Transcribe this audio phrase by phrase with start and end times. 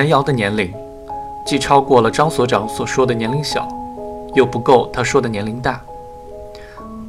[0.00, 0.72] 陈瑶的年龄，
[1.44, 3.68] 既超过了张所长所说的年龄小，
[4.32, 5.78] 又不够他说的年龄大。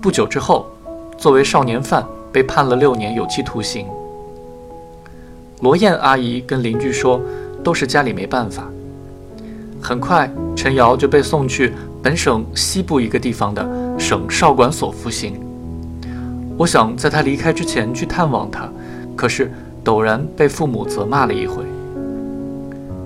[0.02, 0.66] 不久之后，
[1.18, 3.88] 作为少年犯被判了六年有期徒刑。
[5.62, 7.22] 罗燕阿姨跟邻居说，
[7.64, 8.66] 都是家里没办法。
[9.82, 11.72] 很快，陈瑶就被送去
[12.04, 13.66] 本省西部一个地方的
[13.98, 15.40] 省少管所服刑。
[16.58, 18.70] 我想在他离开之前去探望他，
[19.16, 19.50] 可是
[19.82, 21.64] 陡然被父母责骂了一回。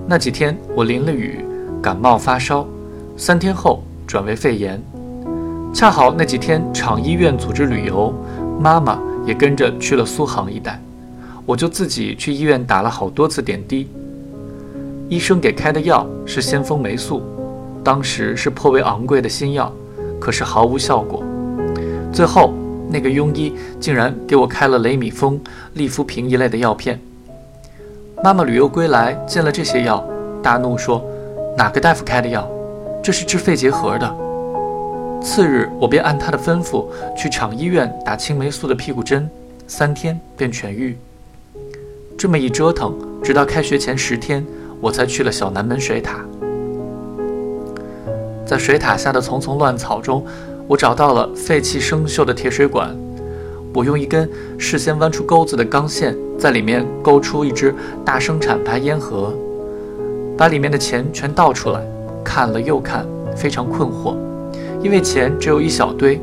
[0.08, 1.44] 那几天我淋了雨，
[1.82, 2.68] 感冒发烧，
[3.18, 4.80] 三天后转为肺炎。
[5.73, 8.13] 恰好那几天厂医院组织旅游，
[8.60, 10.80] 妈妈也跟着去了苏杭一带，
[11.44, 13.88] 我就自己去医院打了好多次点滴。
[15.10, 17.24] 医生给开的药是先锋霉素，
[17.84, 19.74] 当时是颇为昂贵的新药，
[20.20, 21.24] 可是毫无效果。
[22.13, 22.54] 最后，
[22.90, 25.41] 那个庸医竟然给我开了雷米风、
[25.74, 26.99] 利福平一类的药片。
[28.24, 30.04] 妈妈旅游归来，见了这些药，
[30.41, 31.04] 大怒说
[31.58, 32.49] ：“哪个大夫开的药？
[33.04, 34.16] 这是治肺结核的。”
[35.21, 39.30] 次日，我便按他的吩咐去厂医院打青霉素的屁股针，
[39.68, 40.98] 三天便痊愈。
[42.18, 44.46] 这么一折腾，直到开学前十天。
[44.82, 46.20] 我才去了小南门水塔，
[48.46, 50.24] 在水塔下的丛丛乱草中，
[50.68, 52.96] 我找到了废弃生锈的铁水管。
[53.76, 59.34] 我用一根事先弯出钩子的钢线，在里面勾出一只大生产牌烟盒，
[60.37, 61.81] 把里面的钱全倒出来，
[62.23, 64.16] 看了又看，非常困惑，
[64.81, 66.22] 因为钱只有一小堆。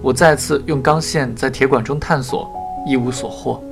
[0.00, 2.50] 我再次用钢线在铁管中探索，
[2.86, 3.62] 一无所获。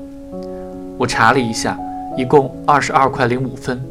[0.98, 1.78] 我查了一下，
[2.18, 3.82] 一共二十二块零五分。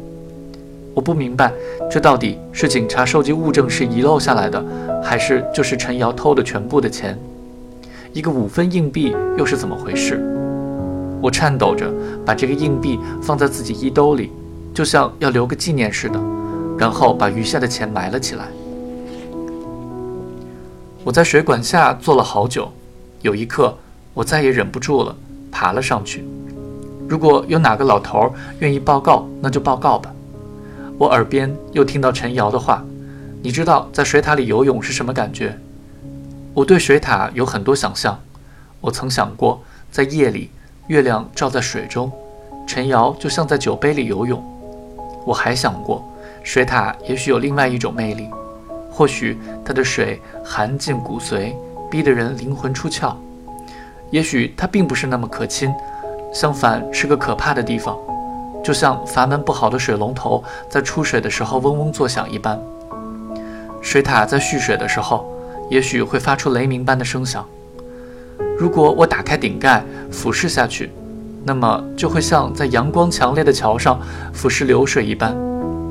[0.94, 1.52] 我不明白，
[1.90, 4.64] 这到底是警察收集物证时遗漏下来的，
[5.02, 7.18] 还是就是陈瑶偷的全部的钱？
[8.14, 10.24] 一个五分硬币又是怎么回事？
[11.20, 11.92] 我颤抖着
[12.24, 14.30] 把这个硬币放在自己衣兜里，
[14.72, 16.20] 就像要留个纪念似的，
[16.78, 18.44] 然后把余下的钱埋了起来。
[21.02, 22.70] 我在水管下坐了好久，
[23.22, 23.76] 有一刻
[24.14, 25.16] 我再也忍不住了，
[25.50, 26.24] 爬了上去。
[27.08, 30.14] 如果有哪个老头愿意报告，那就报告吧。
[30.98, 32.84] 我耳边又听到陈瑶的话
[33.42, 35.58] ：“你知道在水塔里游泳是什么感觉？”
[36.54, 38.16] 我对水塔有很多想象。
[38.80, 39.60] 我曾想过，
[39.90, 40.50] 在夜里，
[40.86, 42.12] 月亮照在水中，
[42.64, 44.40] 陈瑶就像在酒杯里游泳。
[45.26, 46.08] 我还想过，
[46.44, 48.30] 水塔也许有另外一种魅力，
[48.88, 51.52] 或许它的水寒进骨髓，
[51.90, 53.16] 逼得人灵魂出窍；
[54.10, 55.74] 也许它并不是那么可亲，
[56.32, 57.98] 相反是个可怕的地方。
[58.62, 62.62] 就像阀门不好的水龙头在出水的时候嗡嗡作响一般，
[63.82, 65.26] 水塔在蓄水的时候，
[65.70, 67.44] 也许会发出雷鸣般的声响。
[68.58, 70.90] 如果我打开顶盖俯视下去，
[71.44, 74.00] 那么就会像在阳光强烈的桥上
[74.32, 75.34] 俯视流水一般，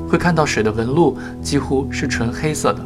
[0.08, 2.80] 会看到水的纹路几乎是纯黑色的。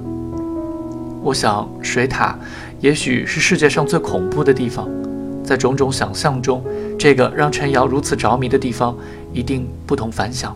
[1.22, 2.36] 我想，水塔
[2.80, 4.88] 也许是世界上最恐怖的地方。
[5.44, 6.62] 在种种想象中，
[6.98, 8.94] 这个让陈瑶如此着迷的地方
[9.32, 10.54] 一定不同凡响。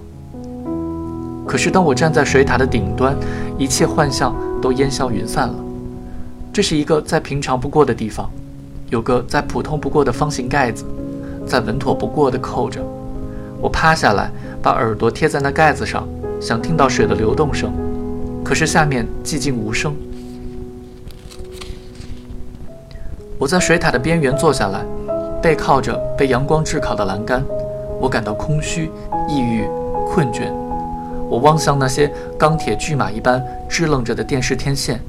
[1.47, 3.17] 可是当我站在水塔的顶端，
[3.57, 5.55] 一切幻象都烟消云散了。
[6.53, 8.31] 这是一个再平常不过的地方，
[8.91, 10.85] 有个再普通不过的方形盖子，
[11.47, 12.79] 再稳妥不过的扣着。
[13.59, 14.31] 我趴下来，
[14.61, 16.07] 把耳朵贴在那盖子上，
[16.39, 17.73] 想听到水的流动声，
[18.45, 19.97] 可是下面寂静无声。
[23.39, 24.85] 我在水塔的边缘坐下来，
[25.41, 27.43] 背靠着被阳光炙烤的栏杆，
[27.99, 28.91] 我感到空虚、
[29.27, 29.65] 抑郁、
[30.07, 30.53] 困倦。
[31.31, 35.01] 我望向那些钢铁巨马一般支棱着的电视天线，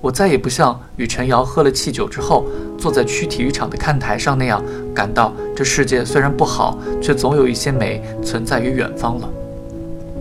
[0.00, 2.46] 我再也不像与陈瑶喝了气酒之后
[2.78, 4.62] 坐在区体育场的看台上那样，
[4.94, 9.28] 感到这世界虽然不好，却总有一些美存在于远方了。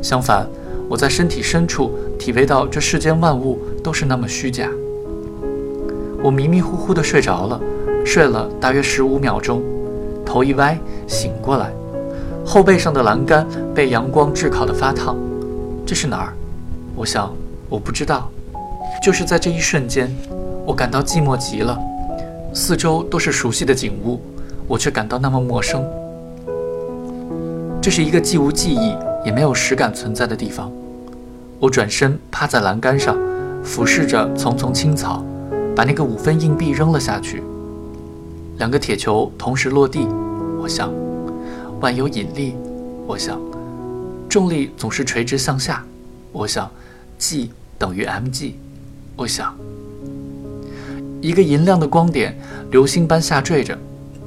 [0.02, 0.46] 相反，
[0.90, 4.70] 我在身体深处体味到这世间万物都是那么虚假。
[6.22, 7.60] 我迷迷糊糊地睡着了，
[8.06, 9.64] 睡了大约十五秒钟，
[10.26, 10.78] 头一歪，
[11.08, 11.72] 醒过来，
[12.46, 15.16] 后背上的栏杆被阳光炙烤得发烫。
[15.86, 16.34] 这是哪儿？
[16.96, 17.34] 我想，
[17.70, 18.30] 我不知道。
[19.02, 20.14] 就是在这一瞬间，
[20.66, 21.80] 我感到寂寞极了，
[22.54, 24.20] 四周都是熟悉的景物，
[24.68, 25.84] 我却感到那么陌生。
[27.82, 28.94] 这是一个既无记忆
[29.26, 30.70] 也没有实感存在的地方。
[31.60, 33.18] 我转身趴在栏杆上，
[33.64, 35.24] 俯视着丛丛青草。
[35.76, 37.42] 把那个五分硬币扔了下去，
[38.58, 40.06] 两个铁球同时落地。
[40.62, 40.92] 我想，
[41.80, 42.54] 万有引力。
[43.08, 43.40] 我想，
[44.28, 45.86] 重力总是垂直向下。
[46.34, 46.70] 我想
[47.18, 48.52] ，G 等于 mg。
[49.20, 49.54] 我想，
[51.20, 52.34] 一个银亮的光点，
[52.72, 53.78] 流星般下坠着，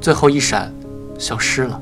[0.02, 0.70] 最后一闪，
[1.18, 1.80] 消失了。